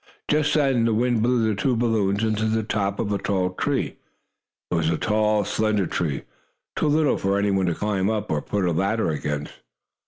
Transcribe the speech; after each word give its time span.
Just 0.27 0.55
then 0.55 0.85
the 0.85 0.95
wind 0.95 1.21
blew 1.21 1.47
the 1.47 1.53
two 1.53 1.75
balloons 1.75 2.23
into 2.23 2.45
the 2.45 2.63
top 2.63 2.97
of 2.99 3.11
a 3.13 3.19
tall 3.19 3.51
tree. 3.51 3.97
It 4.71 4.73
was 4.73 4.89
a 4.89 4.97
tall, 4.97 5.45
slender 5.45 5.85
tree, 5.85 6.23
too 6.75 6.87
little 6.87 7.19
for 7.19 7.37
any 7.37 7.51
one 7.51 7.67
to 7.67 7.75
climb 7.75 8.09
up, 8.09 8.31
or 8.31 8.41
put 8.41 8.65
a 8.65 8.71
ladder 8.71 9.11
against. 9.11 9.53